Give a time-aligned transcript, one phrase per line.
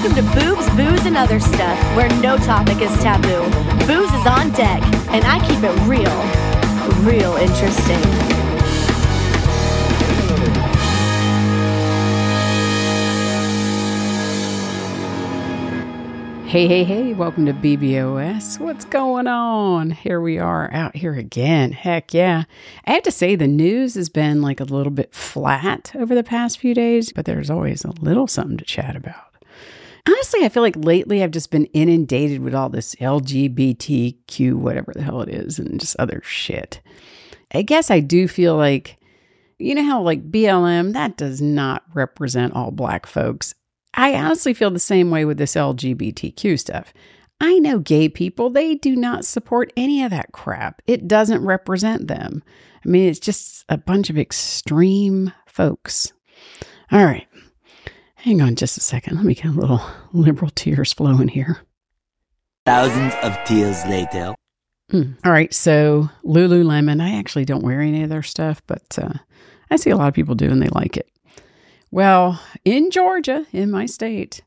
[0.00, 3.42] Welcome to Boobs, Booze, and Other Stuff, where no topic is taboo.
[3.84, 4.80] Booze is on deck,
[5.10, 6.04] and I keep it real,
[7.04, 7.98] real interesting.
[16.46, 18.60] Hey, hey, hey, welcome to BBOS.
[18.60, 19.90] What's going on?
[19.90, 21.72] Here we are out here again.
[21.72, 22.44] Heck yeah.
[22.84, 26.22] I have to say, the news has been like a little bit flat over the
[26.22, 29.27] past few days, but there's always a little something to chat about.
[30.06, 35.02] Honestly, I feel like lately I've just been inundated with all this LGBTQ, whatever the
[35.02, 36.80] hell it is, and just other shit.
[37.52, 38.98] I guess I do feel like,
[39.58, 43.54] you know how like BLM, that does not represent all black folks.
[43.94, 46.92] I honestly feel the same way with this LGBTQ stuff.
[47.40, 50.82] I know gay people, they do not support any of that crap.
[50.86, 52.42] It doesn't represent them.
[52.84, 56.12] I mean, it's just a bunch of extreme folks.
[56.90, 57.26] All right.
[58.18, 59.16] Hang on just a second.
[59.16, 59.80] Let me get a little
[60.12, 61.60] liberal tears flowing here.
[62.66, 64.34] Thousands of tears later.
[64.92, 65.16] Mm.
[65.24, 65.54] All right.
[65.54, 69.14] So, Lululemon, I actually don't wear any of their stuff, but uh,
[69.70, 71.08] I see a lot of people do and they like it.
[71.90, 74.42] Well, in Georgia, in my state,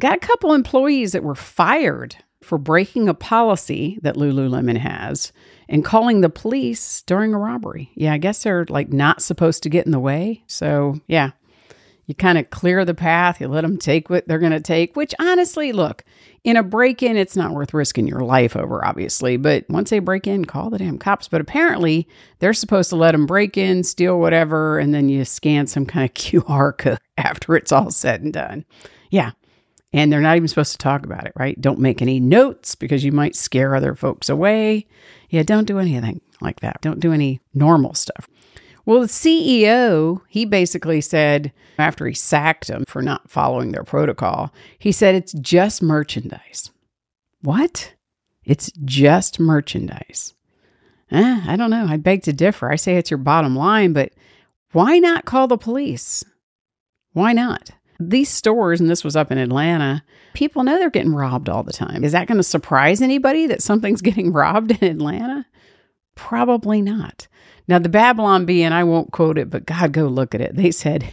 [0.00, 5.32] got a couple employees that were fired for breaking a policy that Lululemon has
[5.68, 7.90] and calling the police during a robbery.
[7.94, 10.44] Yeah, I guess they're like not supposed to get in the way.
[10.46, 11.32] So, yeah,
[12.06, 14.96] you kind of clear the path, you let them take what they're going to take,
[14.96, 16.04] which honestly, look,
[16.44, 19.36] in a break in, it's not worth risking your life over, obviously.
[19.36, 21.26] But once they break in, call the damn cops.
[21.26, 22.06] But apparently,
[22.38, 26.08] they're supposed to let them break in, steal whatever, and then you scan some kind
[26.08, 28.64] of QR code after it's all said and done.
[29.10, 29.32] Yeah.
[29.92, 31.60] And they're not even supposed to talk about it, right?
[31.60, 34.86] Don't make any notes because you might scare other folks away.
[35.30, 36.80] Yeah, don't do anything like that.
[36.80, 38.28] Don't do any normal stuff.
[38.86, 44.54] Well, the CEO, he basically said after he sacked them for not following their protocol,
[44.78, 46.70] he said it's just merchandise.
[47.42, 47.94] What?
[48.44, 50.34] It's just merchandise.
[51.10, 51.86] Eh, I don't know.
[51.88, 52.70] I beg to differ.
[52.70, 54.12] I say it's your bottom line, but
[54.70, 56.24] why not call the police?
[57.12, 57.70] Why not?
[57.98, 60.04] These stores, and this was up in Atlanta,
[60.34, 62.04] people know they're getting robbed all the time.
[62.04, 65.46] Is that going to surprise anybody that something's getting robbed in Atlanta?
[66.14, 67.26] Probably not.
[67.68, 70.54] Now, the Babylon Bee, and I won't quote it, but God, go look at it.
[70.54, 71.12] They said,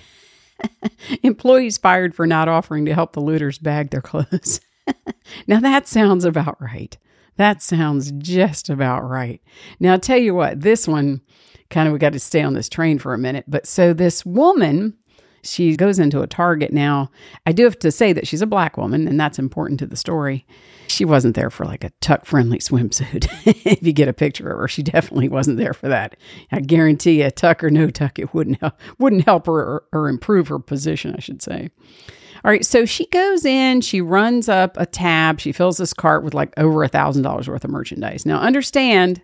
[1.23, 4.61] employees fired for not offering to help the looters bag their clothes.
[5.47, 6.97] now, that sounds about right.
[7.37, 9.41] That sounds just about right.
[9.79, 11.21] Now, I'll tell you what, this one
[11.69, 13.45] kind of, we got to stay on this train for a minute.
[13.47, 14.95] But so this woman,
[15.43, 17.09] she goes into a Target now.
[17.45, 19.97] I do have to say that she's a black woman, and that's important to the
[19.97, 20.45] story.
[20.93, 23.27] She wasn't there for like a tuck friendly swimsuit.
[23.65, 26.15] if you get a picture of her, she definitely wasn't there for that.
[26.51, 30.07] I guarantee you, tuck or no tuck, it wouldn't help, wouldn't help her or, or
[30.07, 31.71] improve her position, I should say.
[32.45, 36.23] All right, so she goes in, she runs up a tab, she fills this cart
[36.23, 38.25] with like over a thousand dollars worth of merchandise.
[38.25, 39.23] Now, understand,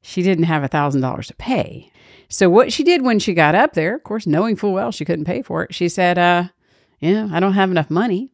[0.00, 1.90] she didn't have a thousand dollars to pay.
[2.30, 5.04] So what she did when she got up there, of course, knowing full well she
[5.04, 6.44] couldn't pay for it, she said, "Uh,
[7.00, 8.32] yeah, I don't have enough money."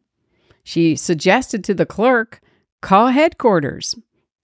[0.63, 2.39] She suggested to the clerk,
[2.83, 3.95] "Call headquarters."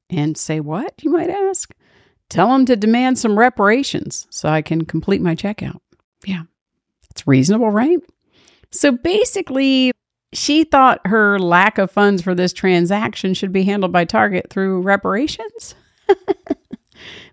[0.09, 1.71] And say what, you might ask?
[2.29, 5.81] Tell them to demand some reparations so I can complete my checkout.
[6.25, 6.43] Yeah,
[7.11, 7.99] it's reasonable, right?
[8.71, 9.91] So basically,
[10.33, 14.81] she thought her lack of funds for this transaction should be handled by Target through
[14.81, 15.75] reparations.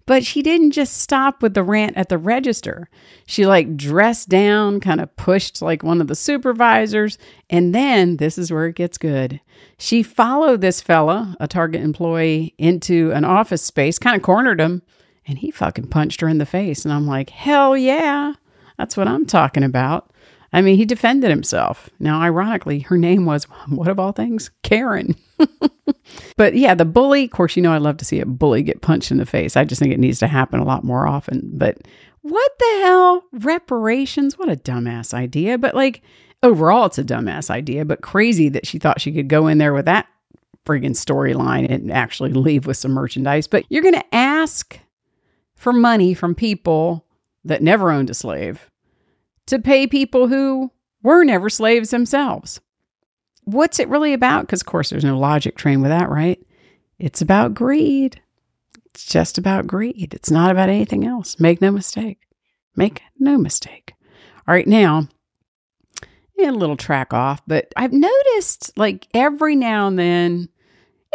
[0.07, 2.89] But she didn't just stop with the rant at the register.
[3.27, 7.19] She like dressed down, kind of pushed like one of the supervisors,
[7.51, 9.41] and then this is where it gets good.
[9.79, 14.83] She followed this fella, a Target employee, into an office space, kind of cornered him,
[15.27, 16.85] and he fucking punched her in the face.
[16.85, 18.35] And I'm like, hell yeah,
[18.79, 20.13] that's what I'm talking about.
[20.53, 21.91] I mean, he defended himself.
[21.99, 24.51] Now, ironically, her name was, what of all things?
[24.63, 25.17] Karen.
[26.37, 28.83] but yeah, the bully, of course, you know, I love to see a bully get
[28.83, 29.57] punched in the face.
[29.57, 31.51] I just think it needs to happen a lot more often.
[31.55, 31.79] But
[32.23, 33.23] what the hell?
[33.33, 34.39] Reparations?
[34.39, 35.59] What a dumbass idea.
[35.59, 36.03] But like,
[36.43, 39.75] overall, it's a dumbass idea, but crazy that she thought she could go in there
[39.75, 40.07] with that
[40.65, 43.47] friggin' storyline and actually leave with some merchandise.
[43.47, 44.79] But you're going to ask
[45.55, 47.07] for money from people
[47.45, 48.71] that never owned a slave
[49.47, 50.73] to pay people who
[51.03, 52.61] were never slaves themselves.
[53.47, 54.43] What's it really about?
[54.43, 56.39] Because, of course, there's no logic train with that, right?
[56.99, 58.21] It's about greed.
[58.87, 60.13] It's just about greed.
[60.15, 61.41] It's not about anything else.
[61.41, 62.19] Make no mistake.
[62.77, 63.95] Make no mistake.
[64.47, 65.09] All right, now,
[66.39, 70.49] a little track off, but I've noticed like every now and then,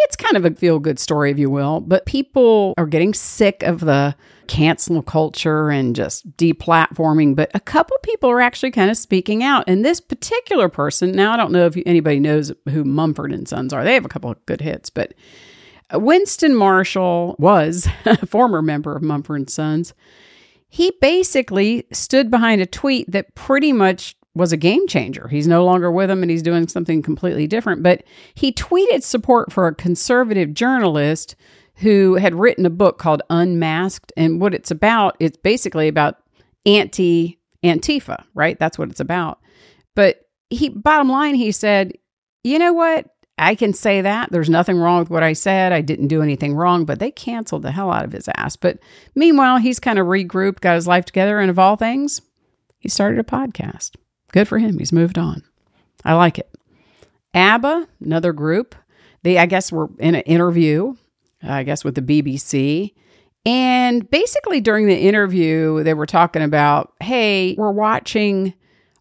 [0.03, 3.63] It's kind of a feel good story, if you will, but people are getting sick
[3.63, 4.15] of the
[4.47, 7.35] cancel culture and just deplatforming.
[7.35, 9.63] But a couple people are actually kind of speaking out.
[9.67, 13.73] And this particular person, now I don't know if anybody knows who Mumford and Sons
[13.73, 15.13] are, they have a couple of good hits, but
[15.93, 19.93] Winston Marshall was a former member of Mumford and Sons.
[20.67, 25.27] He basically stood behind a tweet that pretty much was a game changer.
[25.27, 27.83] He's no longer with them and he's doing something completely different.
[27.83, 31.35] But he tweeted support for a conservative journalist
[31.75, 34.13] who had written a book called Unmasked.
[34.15, 36.17] And what it's about, it's basically about
[36.65, 38.57] anti Antifa, right?
[38.57, 39.39] That's what it's about.
[39.95, 41.93] But he, bottom line, he said,
[42.43, 43.07] you know what?
[43.37, 44.31] I can say that.
[44.31, 45.71] There's nothing wrong with what I said.
[45.71, 48.55] I didn't do anything wrong, but they canceled the hell out of his ass.
[48.55, 48.79] But
[49.15, 52.21] meanwhile, he's kind of regrouped, got his life together, and of all things,
[52.77, 53.95] he started a podcast.
[54.31, 54.79] Good for him.
[54.79, 55.43] He's moved on.
[56.03, 56.49] I like it.
[57.33, 58.75] ABBA, another group.
[59.23, 60.95] They, I guess, were in an interview,
[61.43, 62.93] I guess, with the BBC.
[63.45, 68.53] And basically, during the interview, they were talking about, hey, we're watching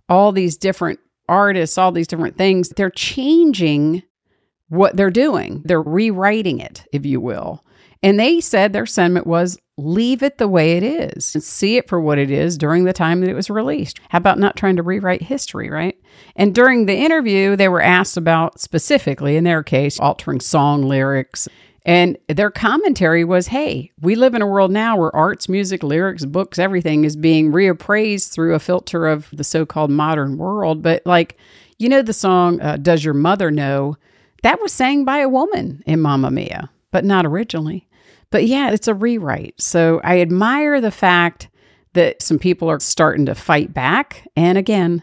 [0.08, 0.98] all these different
[1.28, 2.70] artists, all these different things.
[2.70, 4.02] They're changing
[4.68, 7.64] what they're doing, they're rewriting it, if you will.
[8.02, 11.88] And they said their sentiment was leave it the way it is and see it
[11.88, 13.98] for what it is during the time that it was released.
[14.10, 15.96] How about not trying to rewrite history, right?
[16.36, 21.48] And during the interview, they were asked about specifically, in their case, altering song lyrics.
[21.86, 26.24] And their commentary was hey, we live in a world now where arts, music, lyrics,
[26.24, 30.82] books, everything is being reappraised through a filter of the so called modern world.
[30.82, 31.38] But, like,
[31.78, 33.96] you know, the song, uh, Does Your Mother Know?
[34.42, 37.88] That was sang by a woman in Mamma Mia, but not originally.
[38.30, 39.60] But yeah, it's a rewrite.
[39.60, 41.48] So I admire the fact
[41.94, 44.28] that some people are starting to fight back.
[44.36, 45.02] And again,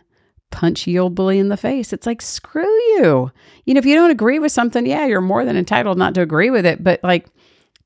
[0.51, 1.92] punch the old bully in the face.
[1.92, 3.31] It's like, screw you.
[3.65, 6.21] You know, if you don't agree with something, yeah, you're more than entitled not to
[6.21, 6.83] agree with it.
[6.83, 7.27] But like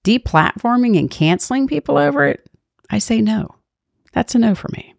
[0.04, 2.48] deplatforming and canceling people over it,
[2.90, 3.56] I say no.
[4.14, 4.94] That's a no for me.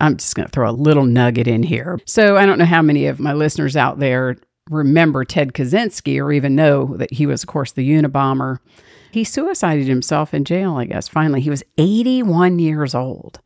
[0.00, 1.98] I'm just going to throw a little nugget in here.
[2.06, 4.36] So I don't know how many of my listeners out there
[4.70, 8.58] remember Ted Kaczynski or even know that he was, of course, the Unabomber.
[9.10, 11.08] He suicided himself in jail, I guess.
[11.08, 13.40] Finally, he was 81 years old.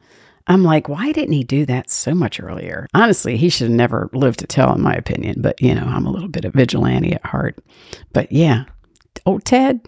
[0.49, 2.89] I'm like, why didn't he do that so much earlier?
[2.95, 5.37] Honestly, he should have never lived to tell, in my opinion.
[5.41, 7.59] But, you know, I'm a little bit of vigilante at heart.
[8.13, 8.65] But yeah,
[9.25, 9.87] oh, Ted,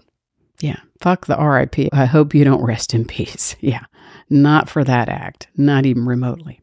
[0.61, 1.89] yeah, fuck the RIP.
[1.93, 3.55] I hope you don't rest in peace.
[3.65, 3.85] Yeah,
[4.29, 6.61] not for that act, not even remotely.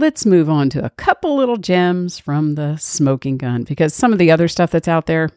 [0.00, 4.18] Let's move on to a couple little gems from the smoking gun because some of
[4.18, 5.28] the other stuff that's out there,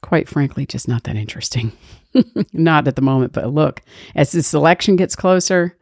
[0.00, 1.72] quite frankly, just not that interesting.
[2.54, 3.82] not at the moment, but look,
[4.14, 5.76] as this election gets closer,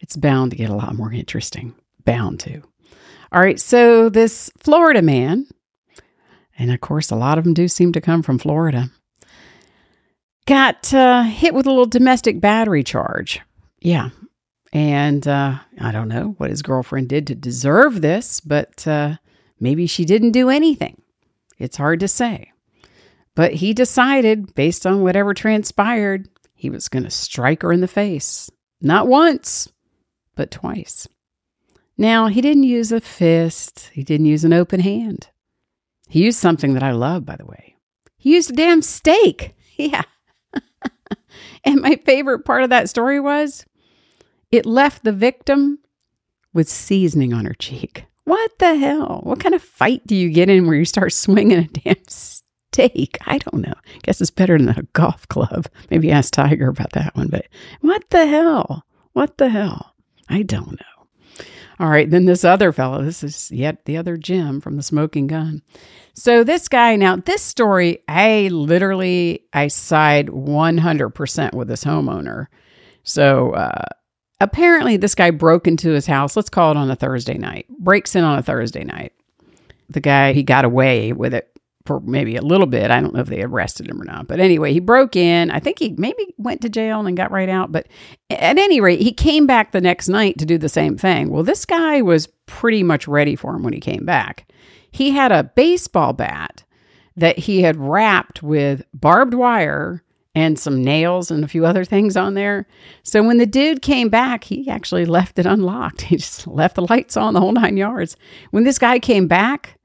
[0.00, 1.74] it's bound to get a lot more interesting.
[2.04, 2.60] Bound to.
[3.32, 5.46] All right, so this Florida man,
[6.58, 8.90] and of course, a lot of them do seem to come from Florida,
[10.46, 13.40] got uh, hit with a little domestic battery charge.
[13.80, 14.10] Yeah,
[14.76, 19.16] and uh, I don't know what his girlfriend did to deserve this, but uh,
[19.58, 21.00] maybe she didn't do anything.
[21.58, 22.52] It's hard to say.
[23.34, 27.88] But he decided, based on whatever transpired, he was going to strike her in the
[27.88, 28.50] face.
[28.82, 29.66] Not once,
[30.34, 31.08] but twice.
[31.96, 35.28] Now, he didn't use a fist, he didn't use an open hand.
[36.06, 37.76] He used something that I love, by the way.
[38.18, 39.54] He used a damn steak.
[39.78, 40.04] Yeah.
[41.64, 43.66] and my favorite part of that story was
[44.50, 45.78] it left the victim
[46.52, 48.04] with seasoning on her cheek.
[48.24, 49.20] What the hell?
[49.22, 53.18] What kind of fight do you get in where you start swinging a damn steak?
[53.26, 53.74] I don't know.
[54.02, 55.66] Guess it's better than a golf club.
[55.90, 57.46] Maybe ask Tiger about that one, but
[57.82, 58.84] what the hell?
[59.12, 59.94] What the hell?
[60.28, 61.44] I don't know.
[61.78, 65.26] All right, then this other fellow, this is yet the other Jim from the smoking
[65.26, 65.62] gun.
[66.14, 72.46] So this guy, now this story, I literally I side 100% with this homeowner.
[73.04, 73.84] So uh
[74.40, 78.14] apparently this guy broke into his house let's call it on a thursday night breaks
[78.14, 79.12] in on a thursday night.
[79.88, 82.90] The guy he got away with it for maybe a little bit.
[82.90, 84.26] I don't know if they arrested him or not.
[84.26, 85.50] But anyway he broke in.
[85.50, 87.70] I think he maybe went to jail and got right out.
[87.70, 87.86] But
[88.28, 91.30] at any rate he came back the next night to do the same thing.
[91.30, 94.50] Well this guy was pretty much ready for him when he came back.
[94.90, 96.64] He had a baseball bat
[97.16, 100.02] that he had wrapped with barbed wire
[100.36, 102.68] and some nails and a few other things on there.
[103.02, 106.02] So when the dude came back, he actually left it unlocked.
[106.06, 108.16] He just left the lights on the whole nine yards.
[108.50, 109.78] When this guy came back,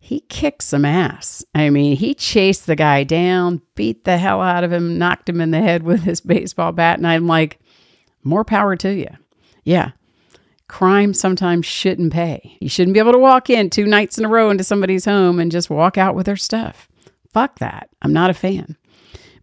[0.00, 1.44] he kicked some ass.
[1.54, 5.42] I mean, he chased the guy down, beat the hell out of him, knocked him
[5.42, 6.96] in the head with his baseball bat.
[6.96, 7.60] And I'm like,
[8.24, 9.10] more power to you.
[9.62, 9.92] Yeah.
[10.68, 12.56] Crime sometimes shouldn't pay.
[12.60, 15.38] You shouldn't be able to walk in two nights in a row into somebody's home
[15.38, 16.88] and just walk out with their stuff.
[17.30, 17.90] Fuck that.
[18.00, 18.76] I'm not a fan.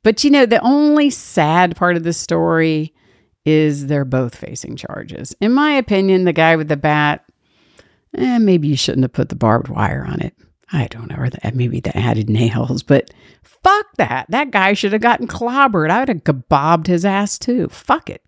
[0.03, 2.94] But you know, the only sad part of the story
[3.46, 5.36] is they're both facing charges.
[5.41, 7.25] In my opinion, the guy with the bat,
[8.15, 10.34] eh, maybe you shouldn't have put the barbed wire on it.
[10.72, 13.12] I don't know, or the, maybe the added nails, but
[13.44, 14.27] fuck that.
[14.29, 15.89] That guy should have gotten clobbered.
[15.89, 17.70] I would have kebabbed his ass too.
[17.70, 18.22] Fuck it.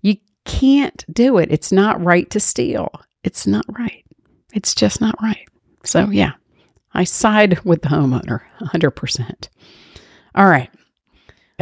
[0.00, 1.50] You can't do it.
[1.50, 2.88] It's not right to steal.
[3.24, 4.04] It's not right.
[4.54, 5.48] It's just not right.
[5.82, 6.32] So, yeah,
[6.94, 9.48] I side with the homeowner 100%.
[10.36, 10.70] All right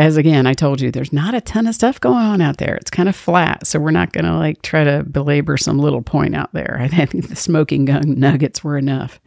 [0.00, 2.75] as again, I told you, there's not a ton of stuff going on out there.
[2.76, 3.66] It's kind of flat.
[3.66, 6.78] So we're not going to like try to belabor some little point out there.
[6.83, 9.21] I think the smoking gun nuggets were enough.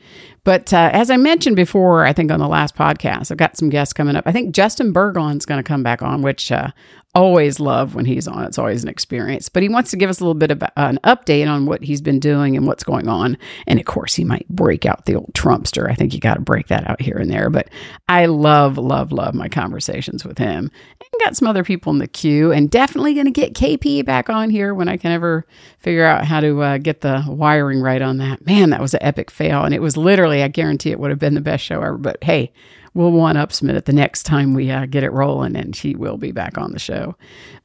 [0.44, 3.70] But uh, as I mentioned before, I think on the last podcast, I've got some
[3.70, 4.24] guests coming up.
[4.25, 6.72] I think Justin Burgon's going to come back on, which uh,
[7.15, 8.43] always love when he's on.
[8.46, 9.50] It's always an experience.
[9.50, 12.01] But he wants to give us a little bit of an update on what he's
[12.01, 13.38] been doing and what's going on.
[13.67, 15.89] And of course, he might break out the old Trumpster.
[15.89, 17.50] I think you got to break that out here and there.
[17.50, 17.70] But
[18.10, 20.72] I love, love, love my conversations with him.
[21.00, 24.29] And got some other people in the queue, and definitely going to get KP back
[24.29, 25.46] on here when I can ever
[25.79, 28.46] figure out how to uh, get the wiring right on that.
[28.46, 29.63] Man, that was an epic fail.
[29.63, 31.98] And it was literally, I guarantee it would have been the best show ever.
[31.98, 32.51] But hey,
[32.94, 36.18] we'll one up it the next time we uh, get it rolling, and she will
[36.18, 37.16] be back on the show.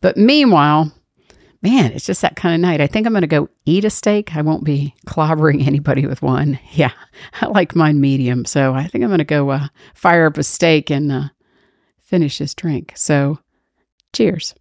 [0.00, 0.92] But meanwhile,
[1.62, 2.80] man, it's just that kind of night.
[2.80, 4.36] I think I'm going to go eat a steak.
[4.36, 6.58] I won't be clobbering anybody with one.
[6.72, 6.92] Yeah,
[7.40, 8.44] I like mine medium.
[8.44, 11.28] So I think I'm going to go uh, fire up a steak and uh,
[12.00, 12.92] finish this drink.
[12.94, 13.40] So
[14.12, 14.54] cheers.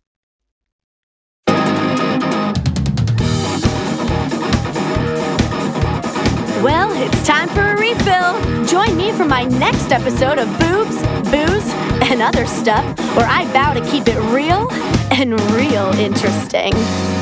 [6.63, 8.46] Well, it's time for a refill.
[8.77, 11.73] Join me for my next episode of Boobs, Booze,
[12.11, 12.85] and Other Stuff,
[13.17, 14.69] where I vow to keep it real
[15.09, 17.16] and real interesting.